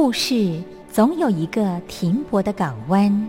[0.00, 3.28] 故事总有一个停泊的港湾。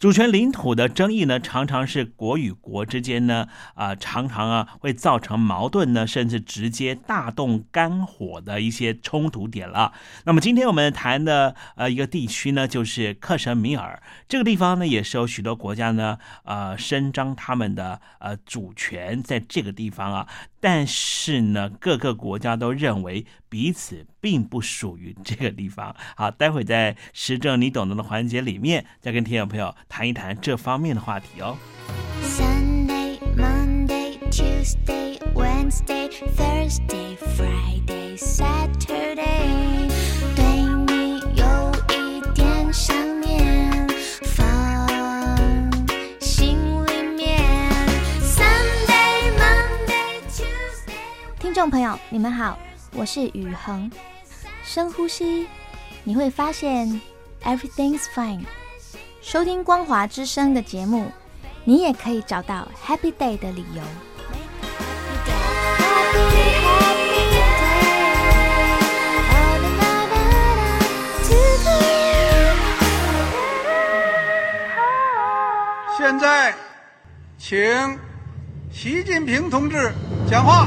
[0.00, 9.92] 主权领土的争议呢，常常是国与国之间呢，啊，常常啊会造成矛盾呢，甚至直接大动肝火的一些冲突点了。
[10.24, 20.26] 那么今天我们谈的呃一个地区呢，就是克什米尔这个地方呢，也是有许多国家呢，呃，伸张他们的呃主权在这个地方啊。
[20.62, 25.94] 但是呢，各个国家都认为彼此并不属于这个地方。
[26.16, 31.58] 好，待会在时政你懂得的环节里面，再跟听众朋友谈一谈这方面的话题哦。
[32.22, 39.90] Sunday, Monday, Tuesday, Wednesday, Thursday, Friday, Saturday，
[40.36, 40.44] 对
[40.86, 43.88] 你有一点想念，
[44.22, 44.86] 放
[46.20, 46.56] 心
[46.86, 47.42] 里面。
[48.22, 51.40] Sunday, Monday, Tuesday。
[51.40, 52.56] 听众朋友，你们好，
[52.92, 53.90] 我是宇恒。
[54.64, 55.46] 深呼吸，
[56.04, 57.00] 你会发现
[57.42, 58.44] everything's fine。
[59.22, 61.10] 收听光华之声的节目，
[61.64, 63.82] 你也可以找到 happy day 的理由。
[75.96, 76.54] 现在，
[77.38, 77.98] 请
[78.72, 79.92] 习近平同志
[80.28, 80.66] 讲话。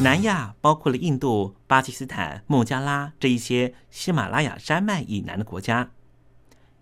[0.00, 5.90] 南亚包括了印度、巴基斯坦、孟加拉这一些喜马拉雅山脉以南的国家。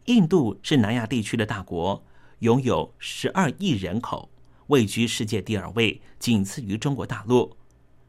[0.04, 2.04] 印度是南亚地区的大国，
[2.40, 4.28] 拥有十二亿人口，
[4.66, 7.56] 位居世界第二位，仅次于中国大陆，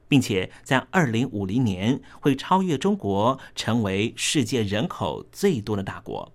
[0.09, 6.33] 并且在二零五零年会超越中国，成为世界人口最多的大国。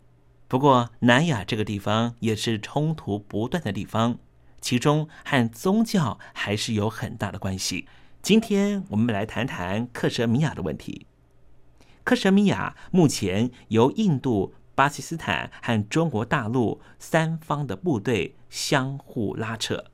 [0.48, 4.18] 不过，南亚这个地方也是冲突不断的地方，
[4.62, 7.86] 其中和宗教还是有很大的关系。
[8.22, 11.08] 今天我们来谈谈克什米亚的问题。
[12.04, 19.86] 克什米亚目前由印度巴基斯坦和中国大陆三方的部队相互拉扯。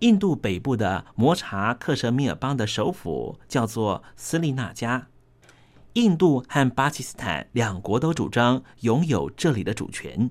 [0.00, 5.06] 印度北部的摩查克什米尔邦的首府叫做斯利那加。
[5.94, 10.30] 印度和巴基斯坦两国都主张拥有这里的主权，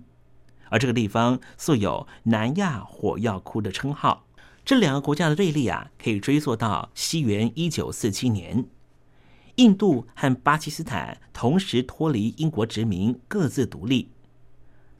[0.70, 4.28] 而这个地方素有“南亚火药库”的称号。
[4.70, 8.68] 这两个国家的对立啊，可以追溯到西元一九四七年。
[9.56, 14.12] 印度和巴基斯坦同时脱离英国殖民，各自独立。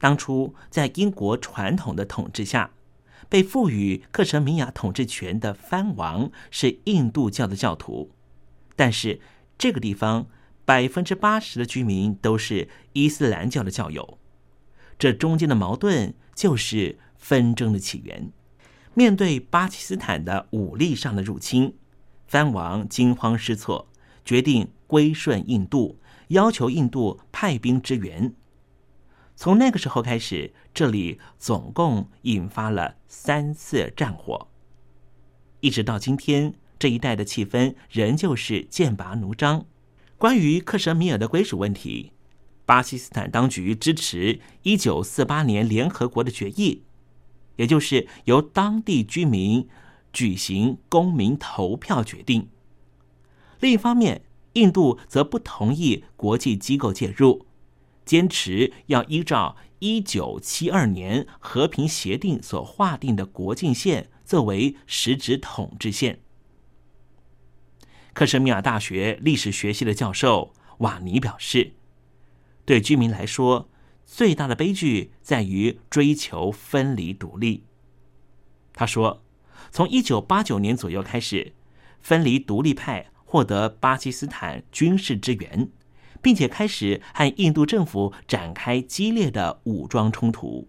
[0.00, 2.72] 当初在英国传统的统治下，
[3.28, 8.10] 被赋予克什米亚统治权的藩王是印度教的教徒，
[8.74, 9.20] 但是
[9.56, 10.26] 这个地方
[10.64, 14.18] 百分之八十的居民都是伊斯兰教的教友。
[14.98, 18.32] 这中间的矛盾就是纷争的起源。
[18.94, 21.74] 面对巴基斯坦的武力上的入侵，
[22.26, 23.88] 藩王惊慌失措。
[24.22, 28.32] 决定归顺印度，要求印度派兵支援。
[29.34, 34.48] 从那个时候开始，这里总共引发了三次战火，
[35.60, 39.64] 一直到今天，这一带的气氛仍旧是剑拔弩张。
[40.18, 42.12] 关于克什米尔的归属问题，
[42.66, 46.84] 巴基斯坦当局支持一九四八年联合国的决议，
[47.60, 49.68] 也就是由当地居民
[50.14, 52.48] 举行公民投票决定。
[53.60, 54.22] 另一方面，
[54.54, 57.44] 印度则不同意国际机构介入，
[58.06, 66.20] 坚持要依照一九七二年和平协定所划定的国境线作为实质统治线。
[68.14, 71.74] 克什米尔大学历史学系的教授瓦尼表示
[72.64, 73.68] ：“对居民来说，
[74.12, 77.62] 最大的悲剧在于追求分离独立。”
[78.74, 79.22] 他说
[79.70, 81.52] ：“从一九八九年左右开始，
[82.00, 85.68] 分离独立派。”获得巴基斯坦军事支援，
[86.20, 90.66] 并且开始和印度政府展开激烈的武装冲突。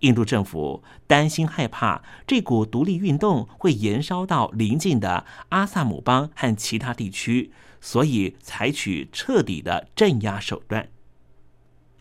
[0.00, 10.88] 印度政府担心害怕这股独立运动会延烧到邻近的阿萨姆邦和其他地区，所以采取彻底的镇压手段。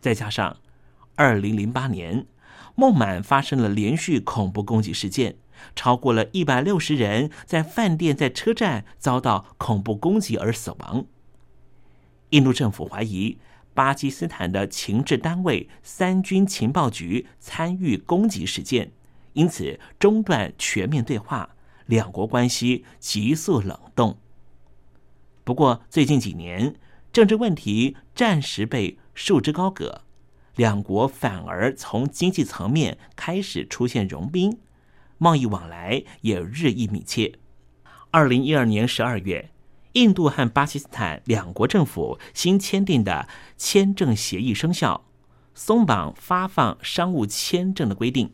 [0.02, 0.58] 再加上
[1.16, 2.26] 二零零八年
[2.76, 5.38] 孟买发生了连续恐怖攻击事件。
[5.76, 11.06] 超过了一百六十人在饭店、在车站遭到恐怖攻击而死亡。
[12.32, 13.38] 印度政府怀疑
[13.76, 18.92] 巴基斯坦的情治单位三军情报局参与攻击事件，
[19.34, 21.56] 因此中断全面对话，
[21.86, 24.18] 两国关系急速冷冻。
[25.44, 26.74] 不过，最近几年
[27.14, 30.02] 政治问题暂时被束之高阁，
[30.56, 34.60] 两国反而从经济层面开始出现融冰。
[35.18, 37.34] 贸易往来也日益密切。
[38.10, 39.52] 二零一二年十二月，
[39.94, 45.06] 印度和巴基斯坦两国政府新签订的签证协议生效，
[45.54, 48.34] 松绑发放商务签证的规定。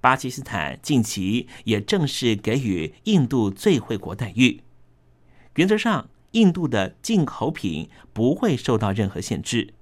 [0.00, 4.62] 巴基斯坦近期也正式给予印度最惠国待遇，
[5.54, 9.74] 原则上，印度的进口品不会受到任何限制。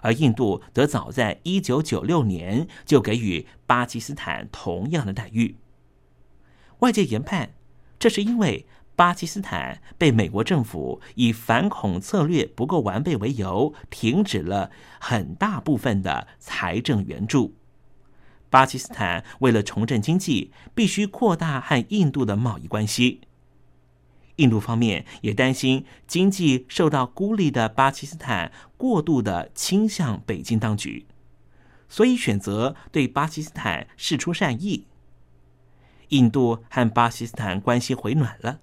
[0.00, 5.56] 而印度则早在一九九六年就给予巴基斯坦同样的待遇。
[6.78, 7.54] 外界研判，
[7.98, 14.70] 这是因为巴基斯坦被美国政府以反恐策略不够完备为由，停止了
[15.00, 17.54] 很大部分的财政援助。
[18.50, 23.22] 巴基斯坦为了重振经济，必须扩大和印度的贸易关系。
[24.38, 31.06] 印度方面也担心经济受到孤立的巴基斯坦过度的倾向北京当局，
[31.88, 34.86] 所以选择对巴基斯坦示出善意。
[36.10, 38.60] 印度和巴基斯坦关系回暖了，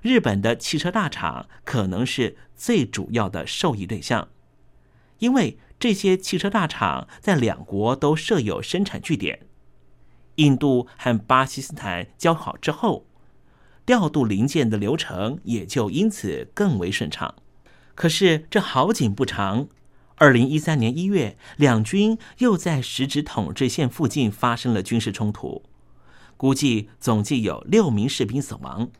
[0.00, 4.28] 日本的汽车大厂可能是最主要的受益对象，
[5.18, 9.40] 因为这些汽车大厂在两国都设有生产据点。
[10.36, 13.06] 印度和巴基斯坦交好之后。
[13.86, 17.34] 调度零件的流程也就因此更为顺畅。
[17.94, 19.68] 可是这好景不长，
[20.16, 25.62] 二零一三年一月，两军又在实质统治线附近发生了军事冲突，
[26.36, 28.90] 估计总计有六名士兵死亡。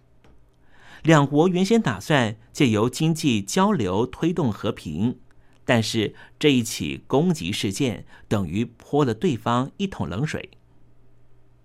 [1.03, 5.19] 两国原先打算借由经济交流推动和平，
[5.65, 10.51] 但是这一起攻击事件等于泼了对方一桶冷水。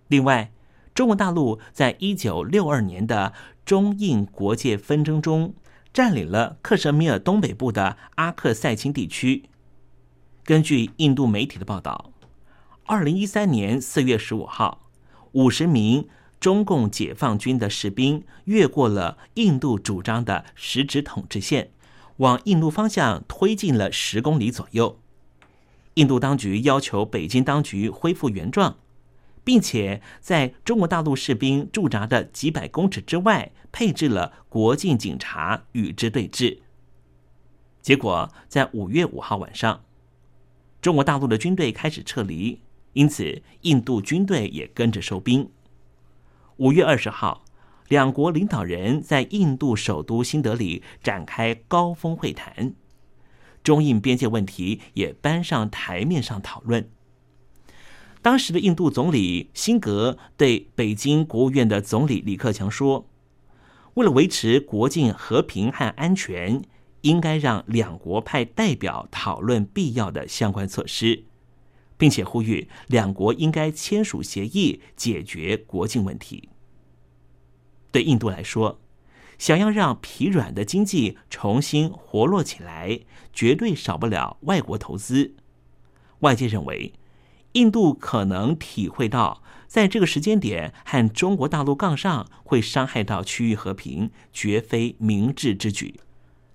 [0.08, 0.52] 另外。
[1.00, 3.32] 中国大陆在一九六二年的
[3.64, 5.54] 中印国界纷争中，
[5.94, 9.44] 占领了克什米尔东北部的阿克塞钦地区。
[10.44, 12.12] 根据印度媒体的报道，
[12.86, 14.90] 二零一三年四月十五号，
[15.32, 16.06] 五十名
[16.38, 21.72] 中共解放军的士兵越过了印度主张的实质统治线，
[22.18, 25.00] 往印度方向推进了十公里左右，
[25.94, 28.76] 印度当局要求北京当局恢复原状，
[29.50, 36.60] 并且在中国大陆士兵驻扎的几百公尺之外配置了国境警察与之对峙。
[37.82, 39.84] 结果在五月五号晚上，
[40.80, 42.60] 中国大陆的军队开始撤离，
[42.94, 45.50] 因此印度军队也跟着收兵。
[46.58, 47.44] 五月二十号。
[47.88, 52.76] 两国领导人在印度首都新德里展开高峰会谈，
[53.64, 56.88] 中印边界问题也搬上台面上讨论。
[58.22, 63.08] 当时的印度总理辛格对北京国务院的总理李克强说
[63.96, 66.62] ：“为了维持国境和平和安全，
[67.02, 71.24] 应该让两国派代表讨论必要的相关措施，
[71.98, 76.50] 并且呼吁两国应该签署协议解决国境问题。”
[77.92, 78.82] 对印度来说，
[79.38, 83.00] 想要让疲软的经济重新活络起来，
[83.32, 85.36] 绝对少不了外国投资。
[86.20, 86.94] 外界认为，
[87.54, 96.00] 印度可能体会到，在这个时间点和中国大陆杠上会伤害到区域和平，绝非明智之举。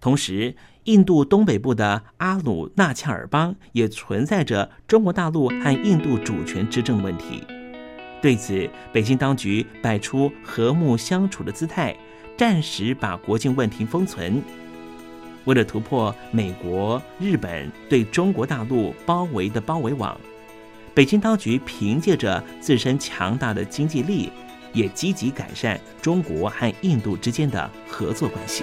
[0.00, 7.42] 同时，印度东北部的阿鲁纳恰尔邦也存在着中国大陆和印度主权之争问题。
[8.20, 11.96] 对此，北京当局摆出和睦相处的姿态，
[12.36, 14.42] 暂时把国境问题封存。
[15.44, 20.18] 为了突破美国、日本对中国大陆包围的包围网，
[20.94, 24.30] 北京当局凭借着自身强大的经济力，
[24.72, 28.62] 也积极改善中国和印度之间的合作关系。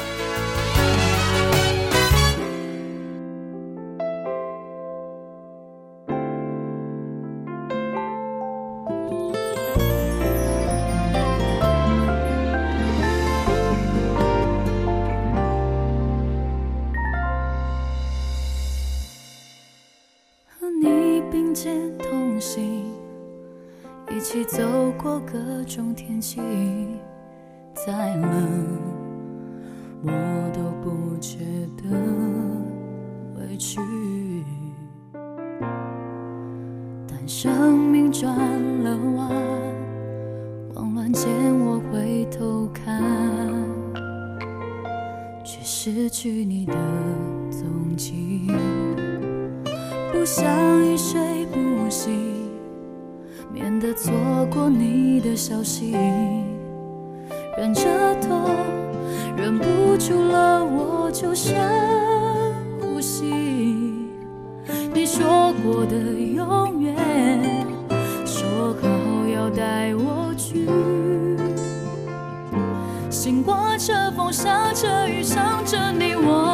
[33.61, 33.79] 去。
[37.07, 38.35] 但生命转
[38.83, 39.29] 了弯
[40.73, 43.03] 慌乱间我回头看
[45.45, 46.73] 却失去你的
[47.51, 48.47] 踪迹。
[50.11, 50.43] 不想
[50.83, 52.49] 一睡不醒
[53.53, 54.11] 免得错
[54.51, 55.91] 过你的消息。
[57.57, 57.83] 忍着
[58.21, 58.49] 痛
[59.37, 61.55] 忍不住了我就想
[65.91, 66.95] 的永远。
[68.25, 68.87] 说好
[69.27, 70.65] 要带我去。
[73.09, 76.50] 心刮着风下着雨想着你我。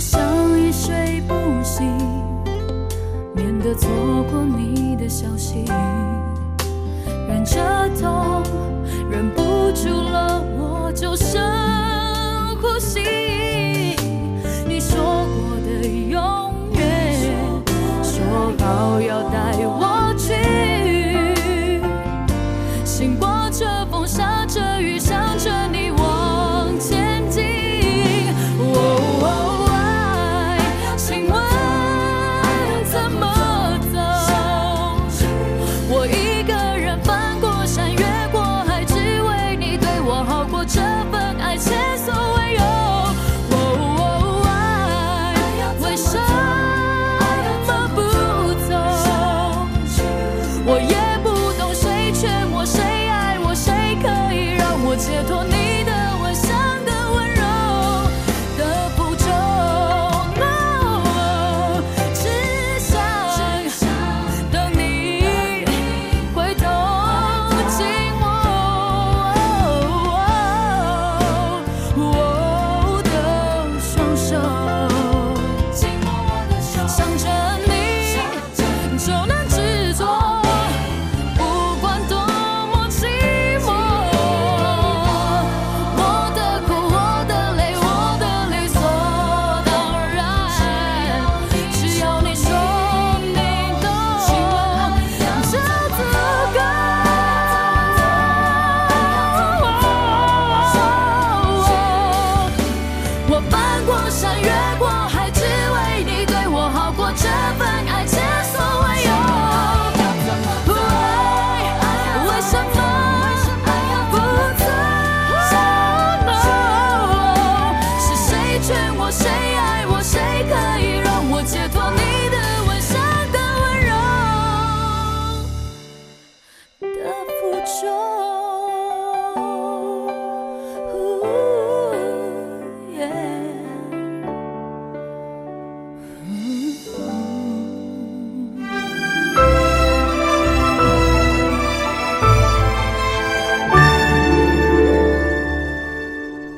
[0.00, 0.20] 想
[0.58, 1.34] 一睡不
[1.64, 1.84] 醒，
[3.34, 3.90] 免得错
[4.30, 5.64] 过你的消息。
[7.26, 7.58] 忍着
[8.00, 8.42] 痛，
[9.10, 11.42] 忍不住了，我就深
[12.60, 13.00] 呼吸。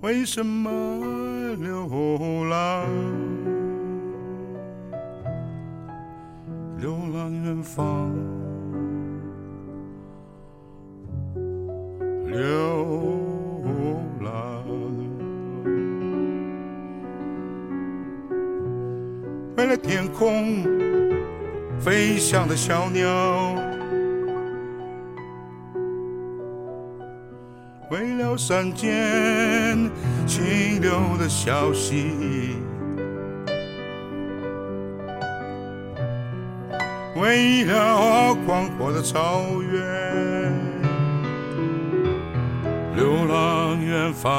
[0.00, 0.70] 为什么
[1.56, 2.86] 流浪？
[6.78, 8.12] 流浪远方。
[12.26, 13.64] 流
[14.20, 14.64] 浪，
[19.56, 20.62] 为了天空
[21.80, 23.57] 飞翔的小鸟，
[28.36, 29.90] 山间
[30.26, 32.56] 清流的小溪，
[37.16, 39.78] 为了广阔的草原。
[42.96, 44.30] 流浪远方，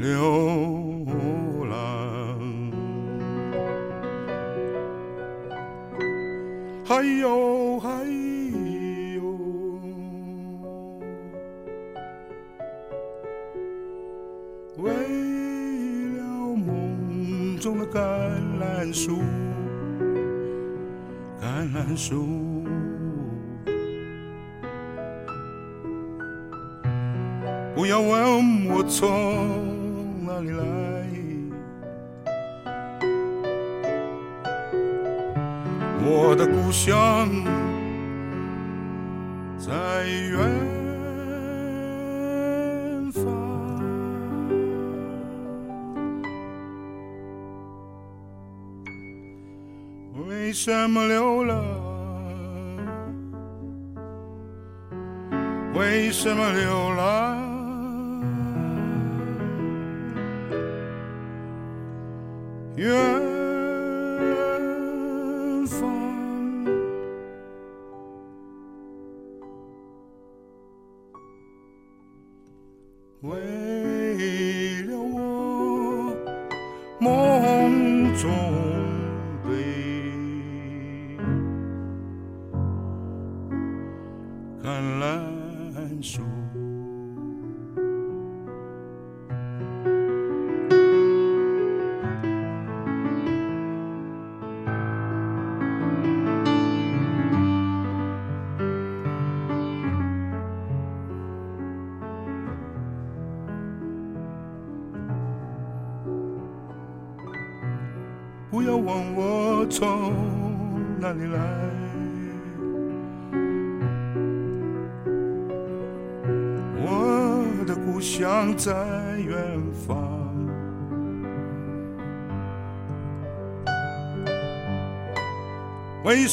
[0.00, 1.04] 流
[1.68, 2.38] 浪，
[6.82, 7.61] 还有，
[21.92, 22.64] 橄榄树。
[27.74, 30.64] 不要问我从哪里来，
[36.04, 37.28] 我的故乡
[39.58, 39.72] 在
[40.30, 40.40] 远
[43.12, 43.22] 方。
[50.28, 51.81] 为什么流浪？
[55.82, 57.52] 为什么流浪？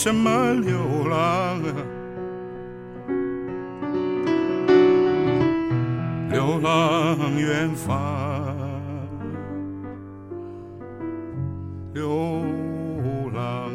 [0.01, 1.61] 什么流浪？
[6.31, 8.55] 流浪远方。
[11.93, 12.41] 流
[13.33, 13.69] 浪，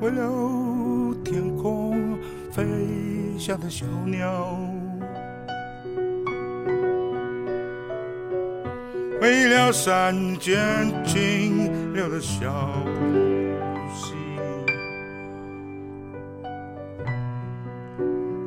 [0.00, 2.18] 为了天空
[2.50, 2.64] 飞
[3.38, 4.58] 翔的小鸟，
[9.26, 10.56] 为了山间
[11.04, 12.48] 清流的小
[13.92, 14.14] 溪，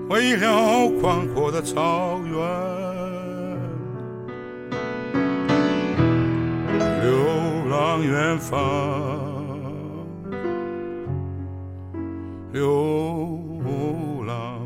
[0.08, 2.32] 为了宽阔的草原，
[7.04, 7.12] 流
[7.70, 8.58] 浪远方，
[12.54, 13.28] 流
[14.26, 14.62] 浪，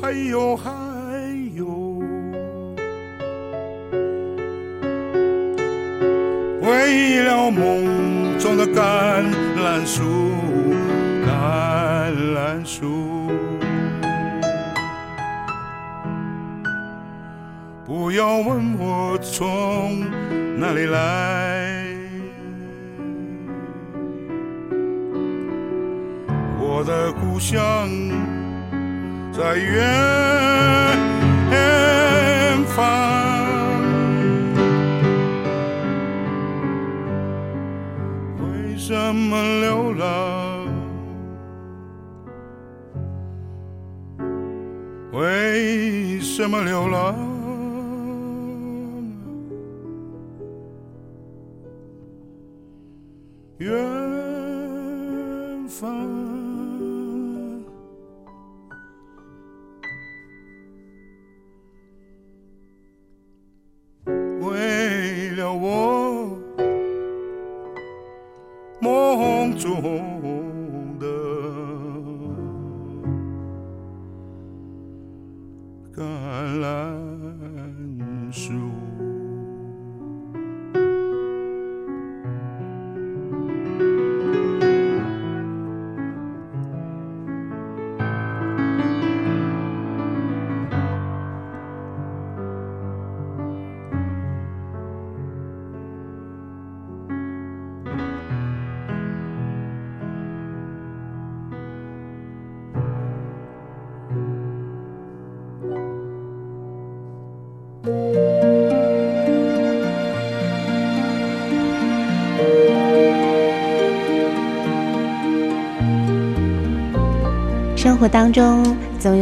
[0.00, 0.75] 还有还
[9.86, 10.02] 树，
[11.24, 13.30] 橄榄树，
[17.86, 20.00] 不要问我从
[20.58, 21.86] 哪里来，
[26.58, 27.88] 我的故乡
[29.32, 29.78] 在远
[32.74, 33.15] 方。
[39.26, 40.66] 们流浪？
[45.12, 47.14] 为什么流浪？
[53.58, 54.05] 远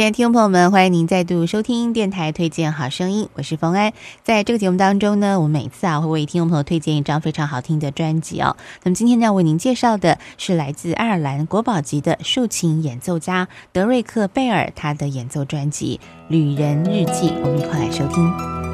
[0.00, 3.92] 亲爱的听众朋友们，欢迎您再度收听电台推荐好声音，我是冯安。
[4.24, 8.56] 在这个节目当中呢，我们每次啊会为听众朋友推荐一张非常好听的专辑哦。
[8.82, 18.69] 那么今天，要为您介绍的是来自爱尔兰国宝级的竖琴演奏家德瑞克·贝尔他的演奏专辑《旅人日记》，我们一块来收听。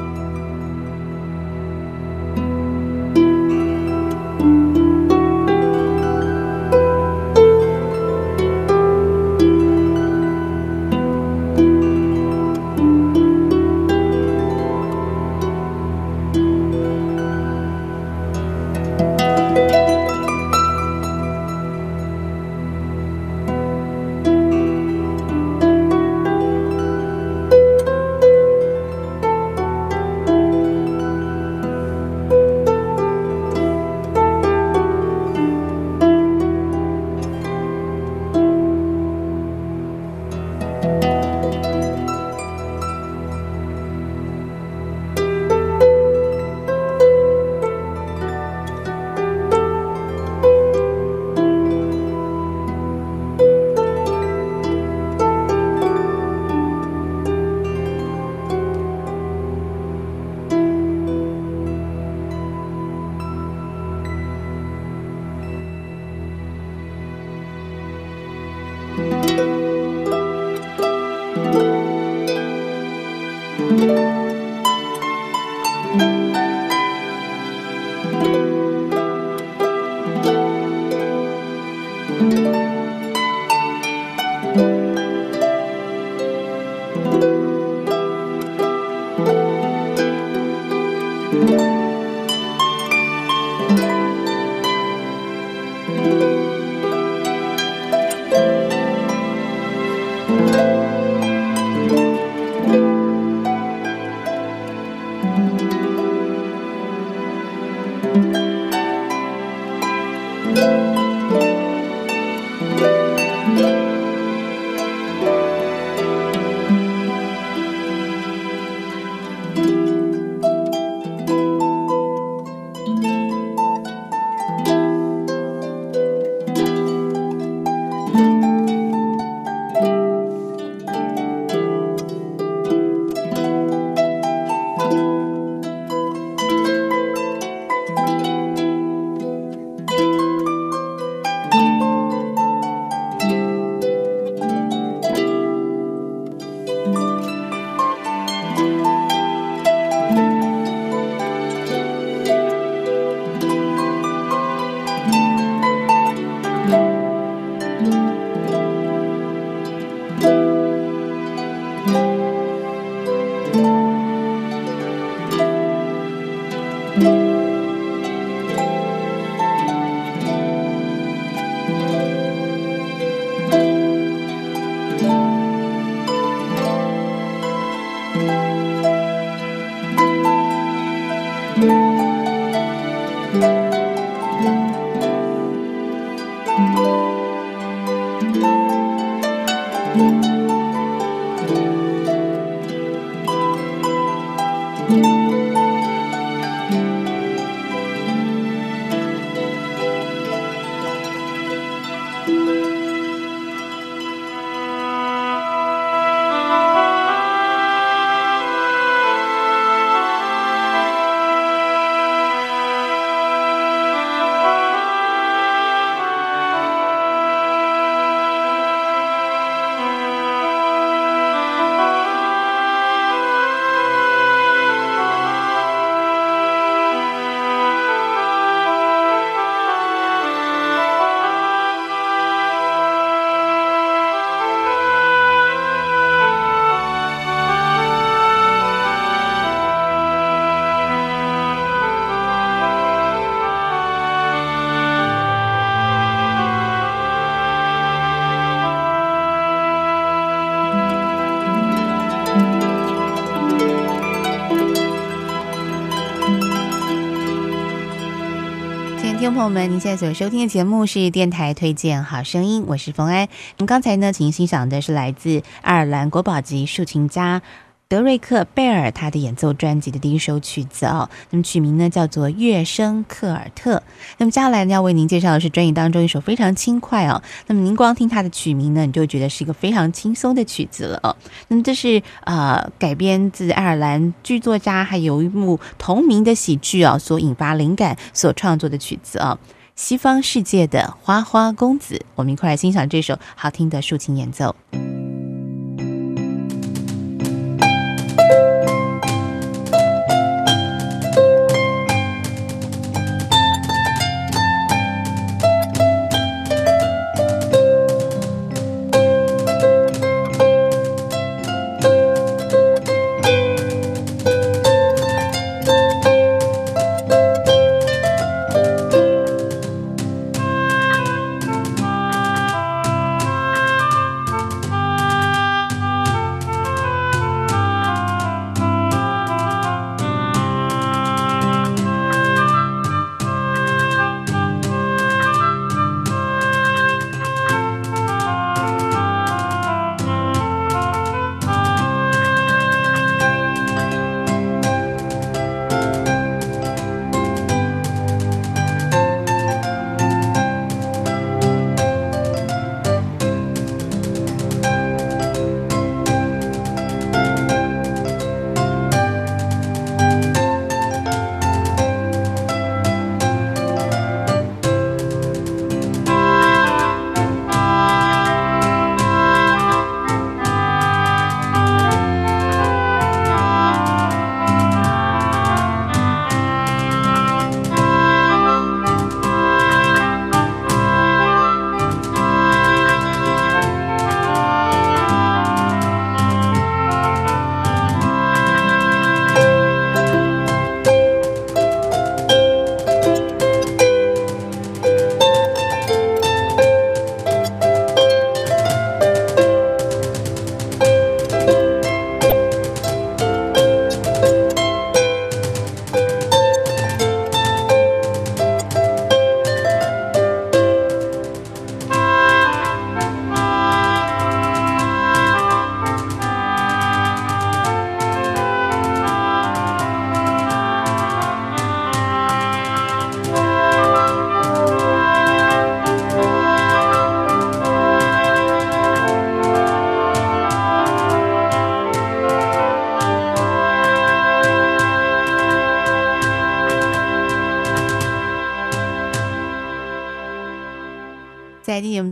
[259.47, 263.29] 友们，您现在所收听的节目是电台推荐好声音，我是冯安。
[263.57, 267.41] 我们刚才呢，请欣赏的是来自爱尔兰国宝级竖琴家
[267.89, 271.09] 德瑞克·贝尔他的演奏专辑的第一首曲子哦。
[271.29, 273.77] 那么曲名呢叫做《乐声克尔特》。
[274.17, 277.21] 那么接下来呢要为您介绍的是专辑当中一首非常轻快哦。
[277.45, 281.15] 那么您光听它的曲名呢，你就觉得是一个非常轻松的曲子了哦。
[281.47, 289.39] 那么这是呃改编自爱尔兰剧作家还有一幕同名的喜剧哦所引发灵感所创作的曲子哦。
[289.77, 294.53] 西方世界的花花公子，我们一块来欣赏这首好听的竖琴演奏。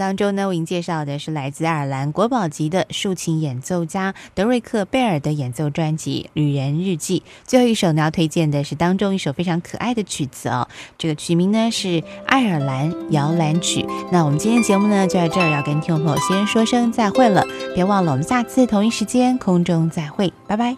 [0.06, 7.22] 当中呢，为您介绍的是来自爱尔兰国宝级的竖琴演奏家德瑞克·贝尔的演奏专辑《旅人日记》。
[7.44, 10.68] 最后一首呢，要推荐的是当中一首非常可爱的曲子哦，
[11.00, 11.88] 这个曲名呢是
[12.28, 13.82] 《爱尔兰摇篮曲》。
[14.12, 17.44] 那我们今天节目呢就在这儿，要跟听众朋友先说声再会了。
[17.74, 20.78] 别忘了，我们下次同一时间空中再会，拜拜。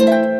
[0.00, 0.39] 我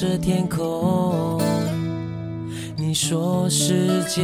[0.00, 1.38] 着天空，
[2.74, 4.22] 你说世界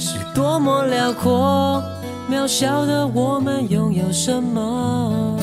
[0.00, 1.80] 是多么辽阔，
[2.28, 5.38] 渺小的我们拥有什么？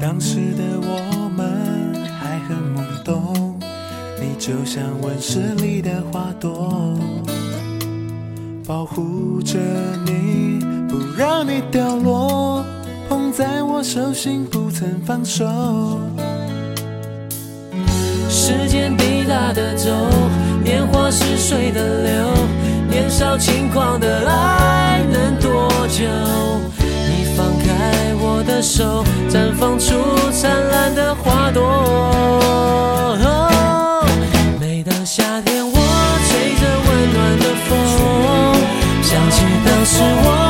[0.00, 3.60] 当时的我们还很懵懂，
[4.18, 6.98] 你就像温室里的花朵，
[8.66, 9.58] 保护着
[10.06, 12.64] 你，不让你掉落，
[13.10, 15.44] 捧在我手心不曾放手。
[18.96, 19.90] 滴答的走，
[20.62, 22.32] 年华似水的流，
[22.88, 26.04] 年少轻狂的爱能多久？
[26.78, 29.94] 你放开我的手，绽放出
[30.30, 31.60] 灿烂的花朵。
[34.60, 35.72] 每当夏天，我
[36.28, 37.68] 吹着温暖的风，
[39.02, 40.49] 想起当时我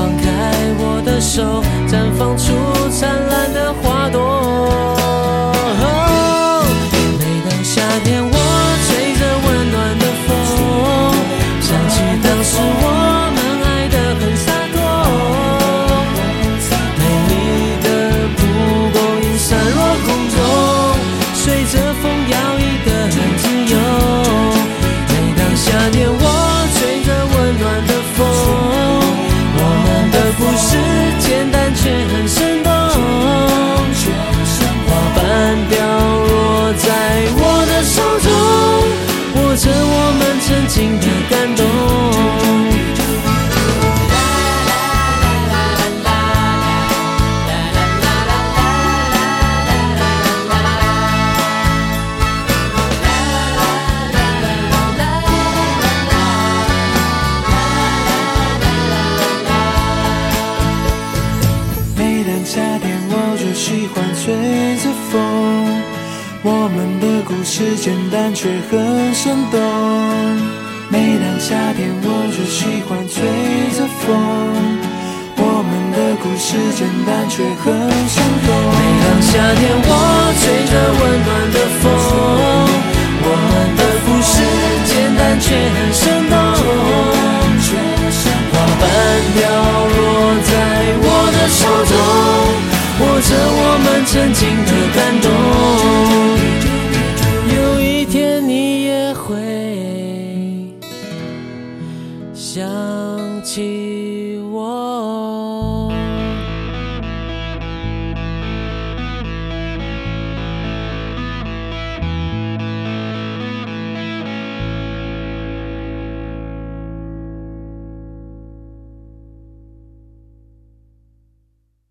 [0.00, 0.24] 放开
[0.78, 2.54] 我的手，绽放出
[2.88, 4.39] 灿烂的花朵。